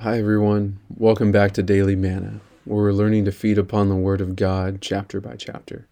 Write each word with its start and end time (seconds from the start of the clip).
Hi, 0.00 0.20
everyone. 0.20 0.78
Welcome 0.96 1.32
back 1.32 1.54
to 1.54 1.62
Daily 1.64 1.96
Manna, 1.96 2.40
where 2.64 2.84
we're 2.84 2.92
learning 2.92 3.24
to 3.24 3.32
feed 3.32 3.58
upon 3.58 3.88
the 3.88 3.96
Word 3.96 4.20
of 4.20 4.36
God 4.36 4.80
chapter 4.80 5.20
by 5.20 5.34
chapter. 5.34 5.88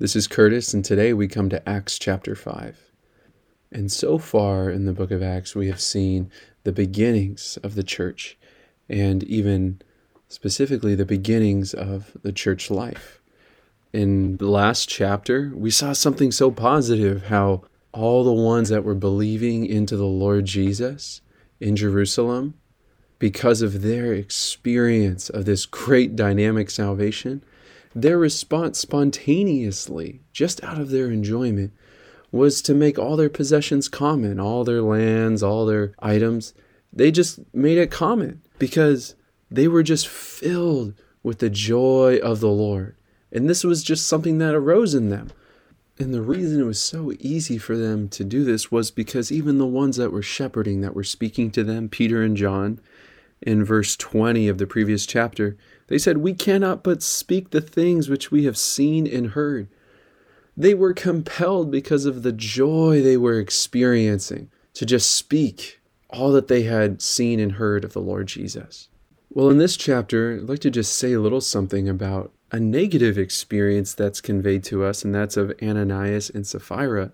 This 0.00 0.16
is 0.16 0.26
Curtis, 0.26 0.74
and 0.74 0.84
today 0.84 1.12
we 1.12 1.28
come 1.28 1.48
to 1.50 1.68
Acts 1.68 2.00
chapter 2.00 2.34
5. 2.34 2.90
And 3.70 3.92
so 3.92 4.18
far 4.18 4.70
in 4.70 4.86
the 4.86 4.92
book 4.92 5.12
of 5.12 5.22
Acts, 5.22 5.54
we 5.54 5.68
have 5.68 5.80
seen 5.80 6.32
the 6.64 6.72
beginnings 6.72 7.60
of 7.62 7.76
the 7.76 7.84
church, 7.84 8.36
and 8.88 9.22
even 9.22 9.80
specifically 10.26 10.96
the 10.96 11.06
beginnings 11.06 11.74
of 11.74 12.16
the 12.22 12.32
church 12.32 12.72
life. 12.72 13.20
In 13.92 14.36
the 14.38 14.48
last 14.48 14.88
chapter, 14.88 15.52
we 15.54 15.70
saw 15.70 15.92
something 15.92 16.32
so 16.32 16.50
positive 16.50 17.26
how 17.26 17.62
all 17.92 18.24
the 18.24 18.32
ones 18.32 18.68
that 18.70 18.82
were 18.82 18.96
believing 18.96 19.64
into 19.64 19.96
the 19.96 20.06
Lord 20.06 20.44
Jesus 20.46 21.20
in 21.60 21.76
Jerusalem, 21.76 22.54
because 23.22 23.62
of 23.62 23.82
their 23.82 24.12
experience 24.12 25.30
of 25.30 25.44
this 25.44 25.64
great 25.64 26.16
dynamic 26.16 26.68
salvation, 26.68 27.40
their 27.94 28.18
response 28.18 28.80
spontaneously, 28.80 30.20
just 30.32 30.60
out 30.64 30.80
of 30.80 30.90
their 30.90 31.08
enjoyment, 31.08 31.72
was 32.32 32.60
to 32.60 32.74
make 32.74 32.98
all 32.98 33.14
their 33.14 33.28
possessions 33.28 33.86
common, 33.86 34.40
all 34.40 34.64
their 34.64 34.82
lands, 34.82 35.40
all 35.40 35.64
their 35.64 35.92
items. 36.00 36.52
They 36.92 37.12
just 37.12 37.38
made 37.54 37.78
it 37.78 37.92
common 37.92 38.42
because 38.58 39.14
they 39.48 39.68
were 39.68 39.84
just 39.84 40.08
filled 40.08 40.92
with 41.22 41.38
the 41.38 41.48
joy 41.48 42.18
of 42.24 42.40
the 42.40 42.48
Lord. 42.48 42.96
And 43.30 43.48
this 43.48 43.62
was 43.62 43.84
just 43.84 44.08
something 44.08 44.38
that 44.38 44.56
arose 44.56 44.96
in 44.96 45.10
them. 45.10 45.30
And 45.96 46.12
the 46.12 46.22
reason 46.22 46.60
it 46.60 46.64
was 46.64 46.80
so 46.80 47.12
easy 47.20 47.56
for 47.56 47.76
them 47.76 48.08
to 48.08 48.24
do 48.24 48.42
this 48.42 48.72
was 48.72 48.90
because 48.90 49.30
even 49.30 49.58
the 49.58 49.64
ones 49.64 49.96
that 49.98 50.10
were 50.10 50.22
shepherding, 50.22 50.80
that 50.80 50.96
were 50.96 51.04
speaking 51.04 51.52
to 51.52 51.62
them, 51.62 51.88
Peter 51.88 52.20
and 52.20 52.36
John, 52.36 52.80
in 53.42 53.64
verse 53.64 53.96
20 53.96 54.48
of 54.48 54.58
the 54.58 54.66
previous 54.66 55.06
chapter, 55.06 55.56
they 55.88 55.98
said, 55.98 56.18
We 56.18 56.34
cannot 56.34 56.82
but 56.82 57.02
speak 57.02 57.50
the 57.50 57.60
things 57.60 58.08
which 58.08 58.30
we 58.30 58.44
have 58.44 58.56
seen 58.56 59.06
and 59.06 59.28
heard. 59.28 59.68
They 60.56 60.74
were 60.74 60.92
compelled 60.92 61.70
because 61.70 62.04
of 62.04 62.22
the 62.22 62.32
joy 62.32 63.02
they 63.02 63.16
were 63.16 63.38
experiencing 63.38 64.50
to 64.74 64.86
just 64.86 65.12
speak 65.12 65.80
all 66.10 66.30
that 66.32 66.48
they 66.48 66.62
had 66.62 67.00
seen 67.00 67.40
and 67.40 67.52
heard 67.52 67.84
of 67.84 67.94
the 67.94 68.00
Lord 68.00 68.26
Jesus. 68.26 68.88
Well, 69.30 69.48
in 69.48 69.58
this 69.58 69.78
chapter, 69.78 70.34
I'd 70.34 70.48
like 70.48 70.58
to 70.60 70.70
just 70.70 70.96
say 70.96 71.14
a 71.14 71.20
little 71.20 71.40
something 71.40 71.88
about 71.88 72.32
a 72.50 72.60
negative 72.60 73.16
experience 73.16 73.94
that's 73.94 74.20
conveyed 74.20 74.62
to 74.64 74.84
us, 74.84 75.04
and 75.04 75.14
that's 75.14 75.38
of 75.38 75.54
Ananias 75.62 76.28
and 76.28 76.46
Sapphira, 76.46 77.12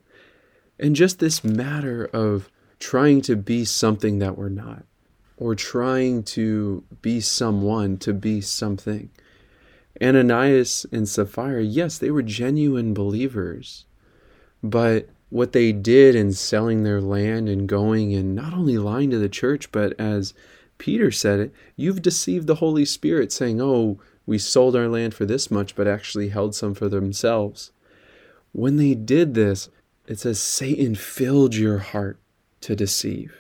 and 0.81 0.97
just 0.97 1.21
this 1.21 1.45
matter 1.45 2.07
of 2.07 2.51
trying 2.81 3.21
to 3.23 3.37
be 3.37 3.65
something 3.65 4.19
that 4.19 4.37
we're 4.37 4.49
not, 4.49 4.85
or 5.39 5.55
trying 5.55 6.23
to 6.25 6.83
be 7.01 7.21
someone 7.21 7.97
to 7.99 8.13
be 8.13 8.41
something. 8.41 9.09
Ananias 10.03 10.85
and 10.93 11.09
Sapphira, 11.09 11.63
yes, 11.63 11.99
they 11.99 12.11
were 12.11 12.23
genuine 12.23 12.93
believers, 12.93 13.85
but 14.63 15.09
what 15.31 15.53
they 15.53 15.73
did 15.73 16.15
in 16.15 16.33
selling 16.33 16.83
their 16.83 17.01
land 17.01 17.49
and 17.49 17.69
going 17.69 18.15
and 18.15 18.35
not 18.35 18.55
only 18.55 18.79
lying 18.79 19.11
to 19.11 19.19
the 19.19 19.29
church, 19.29 19.71
but 19.71 19.99
as 19.99 20.35
Peter 20.79 21.11
said 21.11 21.41
it, 21.41 21.53
you've 21.77 22.03
deceived 22.03 22.47
the 22.47 22.57
Holy 22.57 22.85
Spirit, 22.85 23.33
saying, 23.33 23.61
Oh, 23.61 24.01
we 24.27 24.39
sold 24.39 24.75
our 24.75 24.89
land 24.89 25.15
for 25.15 25.25
this 25.25 25.51
much, 25.51 25.75
but 25.75 25.87
actually 25.89 26.29
held 26.29 26.55
some 26.55 26.75
for 26.75 26.89
themselves. 26.89 27.73
When 28.53 28.77
they 28.77 28.95
did 28.95 29.35
this, 29.35 29.69
it 30.07 30.19
says 30.19 30.41
Satan 30.41 30.95
filled 30.95 31.55
your 31.55 31.79
heart 31.79 32.19
to 32.63 32.75
deceive. 32.75 33.35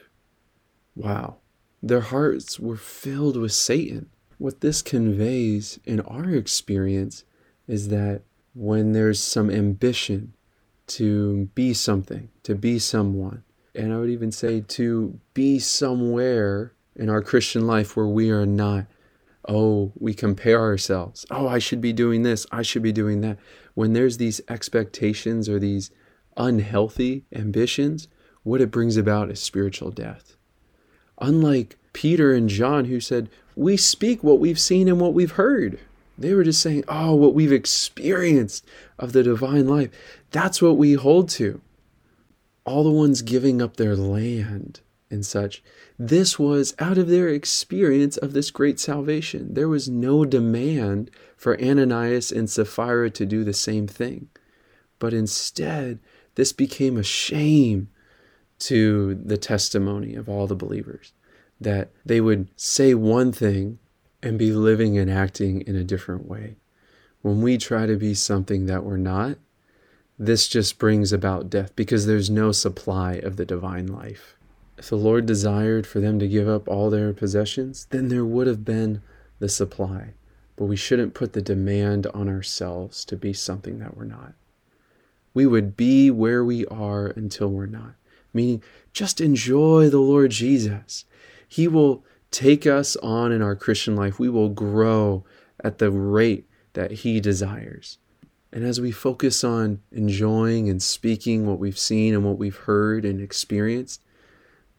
Wow. 0.94 1.36
Their 1.82 2.00
hearts 2.00 2.58
were 2.58 2.76
filled 2.76 3.36
with 3.36 3.52
Satan. 3.52 4.10
What 4.38 4.60
this 4.60 4.82
conveys 4.82 5.78
in 5.84 6.00
our 6.00 6.30
experience 6.30 7.24
is 7.66 7.88
that 7.88 8.22
when 8.54 8.92
there's 8.92 9.20
some 9.20 9.50
ambition 9.50 10.34
to 10.88 11.47
be 11.54 11.75
something, 11.75 12.30
to 12.42 12.54
be 12.54 12.78
someone, 12.78 13.44
and 13.75 13.92
I 13.92 13.98
would 13.98 14.10
even 14.10 14.32
say 14.32 14.60
to 14.60 15.20
be 15.34 15.58
somewhere 15.58 16.72
in 16.97 17.08
our 17.08 17.22
Christian 17.22 17.66
life 17.66 17.97
where 17.97 18.06
we 18.06 18.30
are 18.30 18.47
not. 18.47 18.86
Oh, 19.48 19.92
we 19.97 20.14
compare 20.14 20.60
ourselves. 20.60 21.24
Oh, 21.30 21.47
I 21.47 21.58
should 21.58 21.80
be 21.80 21.92
doing 21.92 22.22
this. 22.22 22.44
I 22.50 22.62
should 22.62 22.82
be 22.82 22.92
doing 22.92 23.20
that. 23.20 23.38
When 23.74 23.92
there's 23.92 24.19
these 24.19 24.41
expectations 24.48 25.48
or 25.48 25.58
these 25.58 25.91
unhealthy 26.36 27.24
ambitions, 27.32 28.08
what 28.42 28.60
it 28.60 28.70
brings 28.70 28.97
about 28.97 29.30
is 29.30 29.41
spiritual 29.41 29.91
death. 29.91 30.36
Unlike 31.20 31.76
Peter 31.92 32.32
and 32.32 32.48
John, 32.48 32.86
who 32.86 33.00
said, 33.00 33.28
We 33.56 33.76
speak 33.76 34.22
what 34.22 34.38
we've 34.38 34.60
seen 34.60 34.88
and 34.88 35.00
what 35.00 35.14
we've 35.14 35.32
heard. 35.32 35.78
They 36.16 36.34
were 36.34 36.44
just 36.44 36.60
saying, 36.60 36.84
Oh, 36.88 37.14
what 37.14 37.34
we've 37.34 37.52
experienced 37.52 38.64
of 38.98 39.12
the 39.12 39.22
divine 39.22 39.68
life. 39.68 39.90
That's 40.30 40.60
what 40.60 40.76
we 40.76 40.94
hold 40.94 41.28
to. 41.30 41.60
All 42.64 42.84
the 42.84 42.90
ones 42.90 43.22
giving 43.22 43.62
up 43.62 43.76
their 43.76 43.96
land 43.96 44.80
and 45.10 45.24
such. 45.24 45.62
This 45.98 46.38
was 46.38 46.74
out 46.78 46.98
of 46.98 47.08
their 47.08 47.28
experience 47.28 48.16
of 48.16 48.32
this 48.32 48.50
great 48.50 48.78
salvation. 48.78 49.54
There 49.54 49.68
was 49.68 49.88
no 49.88 50.24
demand 50.24 51.10
for 51.36 51.60
Ananias 51.60 52.30
and 52.30 52.50
Sapphira 52.50 53.10
to 53.10 53.24
do 53.24 53.44
the 53.44 53.54
same 53.54 53.86
thing. 53.86 54.28
But 54.98 55.14
instead, 55.14 56.00
this 56.34 56.52
became 56.52 56.96
a 56.96 57.02
shame 57.02 57.88
to 58.60 59.14
the 59.14 59.36
testimony 59.36 60.14
of 60.14 60.28
all 60.28 60.46
the 60.46 60.54
believers 60.54 61.12
that 61.60 61.91
they 62.04 62.20
would 62.20 62.48
say 62.56 62.94
one 62.94 63.32
thing 63.32 63.78
and 64.22 64.38
be 64.38 64.52
living 64.52 64.98
and 64.98 65.10
acting 65.10 65.60
in 65.62 65.76
a 65.76 65.84
different 65.84 66.26
way. 66.26 66.56
When 67.22 67.42
we 67.42 67.58
try 67.58 67.86
to 67.86 67.97
be 67.97 68.14
something 68.14 68.66
that 68.66 68.84
we're 68.84 68.97
not, 68.97 69.38
this 70.18 70.48
just 70.48 70.78
brings 70.78 71.12
about 71.12 71.50
death 71.50 71.74
because 71.76 72.06
there's 72.06 72.30
no 72.30 72.52
supply 72.52 73.14
of 73.14 73.36
the 73.36 73.44
divine 73.44 73.86
life. 73.86 74.36
If 74.76 74.91
the 74.91 74.97
Lord 74.97 75.26
desired 75.26 75.86
for 75.86 76.00
them 76.00 76.18
to 76.20 76.28
give 76.28 76.48
up 76.48 76.68
all 76.68 76.91
their 76.91 77.12
possessions, 77.12 77.86
then 77.91 78.08
there 78.08 78.24
would 78.24 78.47
have 78.47 78.64
been 78.64 79.02
the 79.38 79.48
supply. 79.48 80.14
But 80.56 80.66
we 80.66 80.76
shouldn't 80.76 81.14
put 81.14 81.32
the 81.32 81.42
demand 81.42 82.06
on 82.08 82.28
ourselves 82.28 83.04
to 83.06 83.16
be 83.16 83.32
something 83.32 83.78
that 83.78 83.97
we're 83.97 84.04
not. 84.04 84.34
We 85.34 85.47
would 85.47 85.76
be 85.76 86.10
where 86.10 86.44
we 86.44 86.66
are 86.66 87.06
until 87.06 87.48
we're 87.48 87.66
not. 87.66 87.94
Meaning, 88.33 88.62
just 88.93 89.21
enjoy 89.21 89.89
the 89.89 90.00
Lord 90.00 90.31
Jesus. 90.31 91.05
He 91.49 91.69
will 91.69 92.05
take 92.31 92.66
us 92.66 92.97
on 92.97 93.33
in 93.33 93.43
our 93.43 93.56
Christian 93.56 93.97
life. 93.97 94.19
We 94.19 94.28
will 94.28 94.50
grow 94.50 95.25
at 95.62 95.78
the 95.78 95.91
rate 95.91 96.47
that 96.75 96.91
He 96.91 97.21
desires. 97.21 97.99
And 98.53 98.65
as 98.65 98.81
we 98.81 98.93
focus 98.93 99.44
on 99.44 99.81
enjoying 99.93 100.69
and 100.71 100.83
speaking 100.83 101.47
what 101.47 101.59
we've 101.59 101.78
seen 101.78 102.15
and 102.15 102.25
what 102.25 102.39
we've 102.39 102.56
heard 102.56 103.05
and 103.05 103.21
experienced, 103.21 104.00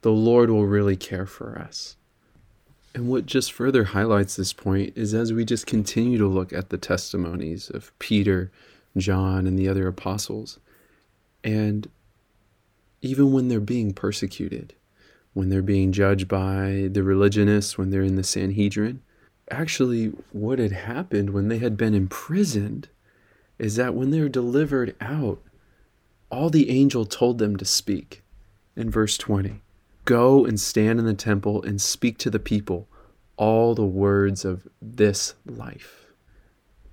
the 0.01 0.11
Lord 0.11 0.49
will 0.49 0.65
really 0.65 0.95
care 0.95 1.25
for 1.25 1.57
us. 1.59 1.95
And 2.95 3.07
what 3.07 3.27
just 3.27 3.51
further 3.51 3.85
highlights 3.85 4.35
this 4.35 4.53
point 4.53 4.93
is 4.95 5.13
as 5.13 5.31
we 5.31 5.45
just 5.45 5.67
continue 5.67 6.17
to 6.17 6.27
look 6.27 6.51
at 6.51 6.69
the 6.69 6.77
testimonies 6.77 7.69
of 7.69 7.97
Peter, 7.99 8.51
John, 8.97 9.45
and 9.45 9.59
the 9.59 9.67
other 9.67 9.87
apostles, 9.87 10.59
and 11.43 11.87
even 13.01 13.31
when 13.31 13.47
they're 13.47 13.59
being 13.59 13.93
persecuted, 13.93 14.73
when 15.33 15.49
they're 15.49 15.61
being 15.61 15.91
judged 15.91 16.27
by 16.27 16.89
the 16.91 17.03
religionists, 17.03 17.77
when 17.77 17.89
they're 17.89 18.01
in 18.01 18.15
the 18.15 18.23
Sanhedrin, 18.23 19.01
actually, 19.49 20.07
what 20.31 20.59
had 20.59 20.71
happened 20.71 21.31
when 21.31 21.47
they 21.47 21.59
had 21.59 21.77
been 21.77 21.93
imprisoned 21.93 22.89
is 23.57 23.75
that 23.75 23.93
when 23.93 24.09
they 24.11 24.21
were 24.21 24.29
delivered 24.29 24.95
out, 25.01 25.41
all 26.29 26.49
the 26.49 26.69
angel 26.69 27.05
told 27.05 27.37
them 27.37 27.57
to 27.57 27.65
speak 27.65 28.23
in 28.75 28.89
verse 28.89 29.17
20. 29.17 29.61
Go 30.05 30.45
and 30.45 30.59
stand 30.59 30.99
in 30.99 31.05
the 31.05 31.13
temple 31.13 31.61
and 31.63 31.81
speak 31.81 32.17
to 32.19 32.29
the 32.29 32.39
people 32.39 32.87
all 33.37 33.73
the 33.73 33.85
words 33.85 34.43
of 34.43 34.67
this 34.81 35.35
life. 35.45 36.07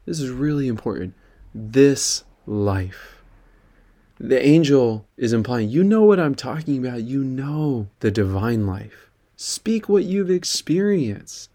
This 0.04 0.20
is 0.20 0.30
really 0.30 0.68
important. 0.68 1.14
This 1.54 2.24
life. 2.46 3.15
The 4.18 4.44
angel 4.44 5.06
is 5.16 5.32
implying, 5.32 5.68
you 5.68 5.84
know 5.84 6.02
what 6.02 6.18
I'm 6.18 6.34
talking 6.34 6.78
about. 6.78 7.02
You 7.02 7.22
know 7.22 7.88
the 8.00 8.10
divine 8.10 8.66
life. 8.66 9.10
Speak 9.36 9.88
what 9.88 10.04
you've 10.04 10.30
experienced. 10.30 11.50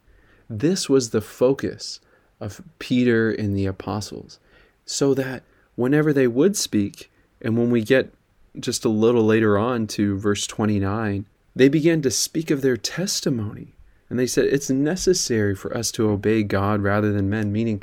This 0.47 0.87
was 0.87 1.09
the 1.09 1.21
focus 1.21 1.99
of 2.39 2.61
Peter 2.77 3.31
and 3.31 3.55
the 3.55 3.65
apostles, 3.65 4.39
so 4.85 5.13
that 5.13 5.43
whenever 5.75 6.13
they 6.13 6.27
would 6.27 6.55
speak, 6.55 7.11
and 7.41 7.57
when 7.57 7.71
we 7.71 7.81
get 7.81 8.13
just 8.59 8.85
a 8.85 8.89
little 8.89 9.23
later 9.23 9.57
on 9.57 9.87
to 9.87 10.17
verse 10.17 10.45
29, 10.45 11.25
they 11.55 11.69
began 11.69 12.01
to 12.01 12.11
speak 12.11 12.51
of 12.51 12.61
their 12.61 12.77
testimony. 12.77 13.73
And 14.09 14.19
they 14.19 14.27
said, 14.27 14.45
It's 14.45 14.69
necessary 14.69 15.55
for 15.55 15.75
us 15.75 15.91
to 15.93 16.09
obey 16.09 16.43
God 16.43 16.81
rather 16.81 17.11
than 17.11 17.29
men, 17.29 17.51
meaning, 17.51 17.81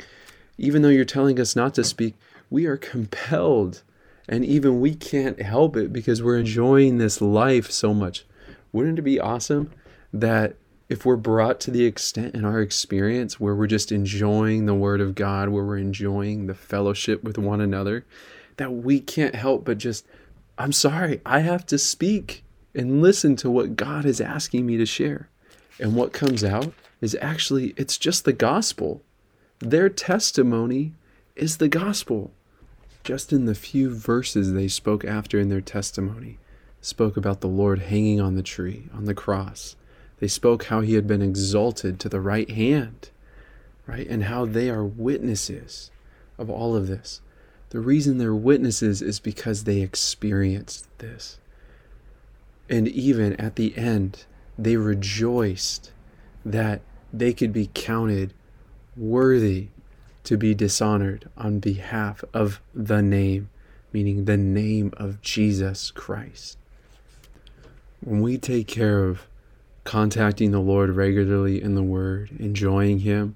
even 0.57 0.81
though 0.81 0.89
you're 0.89 1.05
telling 1.05 1.39
us 1.39 1.55
not 1.55 1.73
to 1.75 1.83
speak, 1.83 2.15
we 2.49 2.65
are 2.65 2.77
compelled. 2.77 3.81
And 4.29 4.45
even 4.45 4.79
we 4.79 4.93
can't 4.93 5.41
help 5.41 5.75
it 5.75 5.91
because 5.91 6.21
we're 6.21 6.37
enjoying 6.37 6.99
this 6.99 7.19
life 7.19 7.71
so 7.71 7.95
much. 7.95 8.25
Wouldn't 8.71 8.99
it 8.99 9.01
be 9.01 9.19
awesome 9.19 9.71
that 10.13 10.55
if 10.87 11.03
we're 11.03 11.15
brought 11.15 11.59
to 11.61 11.71
the 11.71 11.85
extent 11.85 12.35
in 12.35 12.45
our 12.45 12.61
experience 12.61 13.39
where 13.39 13.55
we're 13.55 13.65
just 13.65 13.91
enjoying 13.91 14.67
the 14.67 14.75
Word 14.75 15.01
of 15.01 15.15
God, 15.15 15.49
where 15.49 15.63
we're 15.63 15.77
enjoying 15.79 16.45
the 16.45 16.53
fellowship 16.53 17.23
with 17.23 17.39
one 17.39 17.59
another, 17.59 18.05
that 18.57 18.71
we 18.71 18.99
can't 18.99 19.33
help 19.33 19.65
but 19.65 19.79
just, 19.79 20.05
I'm 20.59 20.73
sorry, 20.73 21.21
I 21.25 21.39
have 21.39 21.65
to 21.65 21.79
speak 21.79 22.43
and 22.75 23.01
listen 23.01 23.35
to 23.37 23.49
what 23.49 23.75
God 23.75 24.05
is 24.05 24.21
asking 24.21 24.67
me 24.67 24.77
to 24.77 24.85
share. 24.85 25.27
And 25.79 25.95
what 25.95 26.13
comes 26.13 26.43
out 26.43 26.71
is 27.01 27.17
actually, 27.19 27.73
it's 27.77 27.97
just 27.97 28.25
the 28.25 28.33
gospel. 28.33 29.01
Their 29.57 29.89
testimony 29.89 30.93
is 31.35 31.57
the 31.57 31.67
gospel. 31.67 32.31
Just 33.03 33.33
in 33.33 33.45
the 33.45 33.55
few 33.55 33.89
verses 33.93 34.53
they 34.53 34.67
spoke 34.67 35.03
after 35.05 35.39
in 35.39 35.49
their 35.49 35.61
testimony, 35.61 36.37
spoke 36.81 37.17
about 37.17 37.41
the 37.41 37.47
Lord 37.47 37.79
hanging 37.79 38.21
on 38.21 38.35
the 38.35 38.43
tree, 38.43 38.89
on 38.93 39.05
the 39.05 39.13
cross. 39.13 39.75
They 40.19 40.27
spoke 40.27 40.65
how 40.65 40.81
he 40.81 40.95
had 40.95 41.07
been 41.07 41.21
exalted 41.21 41.99
to 41.99 42.09
the 42.09 42.21
right 42.21 42.49
hand, 42.49 43.09
right? 43.87 44.07
And 44.07 44.25
how 44.25 44.45
they 44.45 44.69
are 44.69 44.83
witnesses 44.83 45.91
of 46.37 46.49
all 46.49 46.75
of 46.75 46.87
this. 46.87 47.21
The 47.69 47.79
reason 47.79 48.17
they're 48.17 48.35
witnesses 48.35 49.01
is 49.01 49.19
because 49.19 49.63
they 49.63 49.81
experienced 49.81 50.87
this. 50.97 51.37
And 52.69 52.87
even 52.87 53.33
at 53.37 53.55
the 53.55 53.77
end, 53.77 54.25
they 54.57 54.75
rejoiced 54.75 55.91
that 56.45 56.81
they 57.13 57.33
could 57.33 57.53
be 57.53 57.69
counted 57.73 58.33
worthy 58.95 59.69
to 60.23 60.37
be 60.37 60.53
dishonored 60.53 61.29
on 61.37 61.59
behalf 61.59 62.23
of 62.33 62.61
the 62.73 63.01
name, 63.01 63.49
meaning 63.91 64.25
the 64.25 64.37
name 64.37 64.93
of 64.97 65.21
Jesus 65.21 65.91
Christ. 65.91 66.57
When 68.01 68.21
we 68.21 68.37
take 68.37 68.67
care 68.67 69.05
of 69.05 69.27
contacting 69.83 70.51
the 70.51 70.59
Lord 70.59 70.91
regularly 70.91 71.61
in 71.61 71.75
the 71.75 71.83
Word, 71.83 72.29
enjoying 72.39 72.99
Him, 72.99 73.35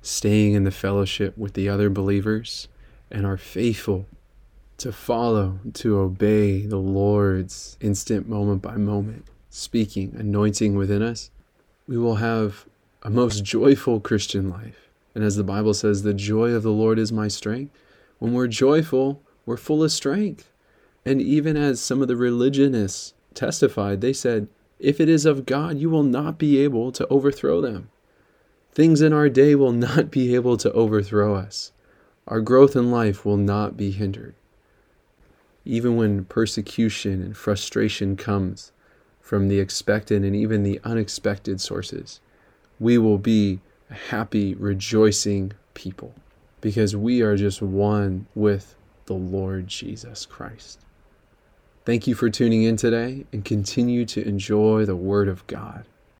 staying 0.00 0.54
in 0.54 0.64
the 0.64 0.70
fellowship 0.70 1.36
with 1.38 1.54
the 1.54 1.68
other 1.68 1.88
believers, 1.88 2.68
and 3.10 3.26
are 3.26 3.36
faithful 3.36 4.06
to 4.78 4.90
follow, 4.90 5.60
to 5.74 5.98
obey 5.98 6.66
the 6.66 6.78
Lord's 6.78 7.76
instant 7.80 8.28
moment 8.28 8.62
by 8.62 8.76
moment 8.76 9.26
speaking, 9.52 10.14
anointing 10.18 10.74
within 10.74 11.02
us, 11.02 11.30
we 11.86 11.98
will 11.98 12.16
have 12.16 12.64
a 13.02 13.10
most 13.10 13.44
joyful 13.44 14.00
Christian 14.00 14.48
life. 14.48 14.88
And 15.14 15.24
as 15.24 15.36
the 15.36 15.44
Bible 15.44 15.74
says, 15.74 16.02
the 16.02 16.14
joy 16.14 16.50
of 16.50 16.62
the 16.62 16.72
Lord 16.72 16.98
is 16.98 17.12
my 17.12 17.28
strength. 17.28 17.72
When 18.18 18.32
we're 18.32 18.48
joyful, 18.48 19.22
we're 19.44 19.56
full 19.56 19.82
of 19.82 19.92
strength. 19.92 20.50
And 21.04 21.20
even 21.20 21.56
as 21.56 21.80
some 21.80 22.00
of 22.00 22.08
the 22.08 22.16
religionists 22.16 23.14
testified, 23.34 24.00
they 24.00 24.12
said, 24.12 24.48
if 24.78 25.00
it 25.00 25.08
is 25.08 25.26
of 25.26 25.46
God, 25.46 25.78
you 25.78 25.90
will 25.90 26.02
not 26.02 26.38
be 26.38 26.58
able 26.58 26.92
to 26.92 27.06
overthrow 27.08 27.60
them. 27.60 27.90
Things 28.72 29.00
in 29.00 29.12
our 29.12 29.28
day 29.28 29.54
will 29.54 29.72
not 29.72 30.10
be 30.10 30.34
able 30.34 30.56
to 30.56 30.72
overthrow 30.72 31.34
us. 31.34 31.72
Our 32.26 32.40
growth 32.40 32.76
in 32.76 32.90
life 32.90 33.24
will 33.24 33.36
not 33.36 33.76
be 33.76 33.90
hindered 33.90 34.34
even 35.64 35.96
when 35.96 36.24
persecution 36.24 37.22
and 37.22 37.36
frustration 37.36 38.16
comes 38.16 38.72
from 39.20 39.48
the 39.48 39.60
expected 39.60 40.24
and 40.24 40.34
even 40.34 40.62
the 40.62 40.80
unexpected 40.84 41.60
sources, 41.60 42.20
we 42.80 42.98
will 42.98 43.18
be 43.18 43.60
happy, 43.92 44.54
rejoicing 44.54 45.52
people 45.74 46.14
because 46.60 46.96
we 46.96 47.22
are 47.22 47.36
just 47.36 47.62
one 47.62 48.26
with 48.34 48.74
the 49.06 49.14
Lord 49.14 49.68
Jesus 49.68 50.26
Christ. 50.26 50.80
Thank 51.84 52.06
you 52.06 52.14
for 52.14 52.30
tuning 52.30 52.62
in 52.62 52.76
today 52.76 53.26
and 53.32 53.44
continue 53.44 54.04
to 54.06 54.26
enjoy 54.26 54.84
the 54.84 54.96
Word 54.96 55.28
of 55.28 55.46
God. 55.46 55.84